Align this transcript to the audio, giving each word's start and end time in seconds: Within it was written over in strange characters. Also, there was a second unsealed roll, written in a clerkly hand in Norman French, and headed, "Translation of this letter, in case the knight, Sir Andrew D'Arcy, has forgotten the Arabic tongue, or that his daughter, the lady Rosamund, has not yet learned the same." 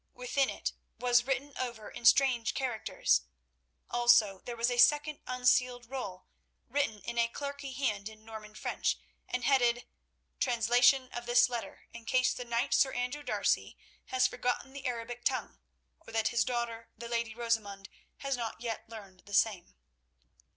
Within 0.15 0.49
it 0.49 0.73
was 0.97 1.25
written 1.27 1.53
over 1.59 1.87
in 1.87 2.05
strange 2.05 2.55
characters. 2.55 3.21
Also, 3.91 4.39
there 4.45 4.55
was 4.57 4.71
a 4.71 4.79
second 4.79 5.19
unsealed 5.27 5.85
roll, 5.91 6.25
written 6.67 7.01
in 7.01 7.19
a 7.19 7.27
clerkly 7.27 7.73
hand 7.73 8.09
in 8.09 8.25
Norman 8.25 8.55
French, 8.55 8.97
and 9.29 9.43
headed, 9.43 9.85
"Translation 10.39 11.11
of 11.13 11.27
this 11.27 11.49
letter, 11.49 11.87
in 11.93 12.05
case 12.05 12.33
the 12.33 12.43
knight, 12.45 12.73
Sir 12.73 12.93
Andrew 12.93 13.21
D'Arcy, 13.21 13.77
has 14.07 14.25
forgotten 14.25 14.73
the 14.73 14.87
Arabic 14.87 15.23
tongue, 15.23 15.59
or 15.99 16.11
that 16.11 16.29
his 16.29 16.43
daughter, 16.43 16.89
the 16.97 17.07
lady 17.07 17.35
Rosamund, 17.35 17.87
has 18.21 18.35
not 18.35 18.59
yet 18.59 18.89
learned 18.89 19.19
the 19.27 19.35
same." 19.35 19.75